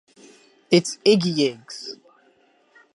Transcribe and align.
It's 0.71 0.97
Iggy 1.05 1.35
Iggs. 1.45 1.95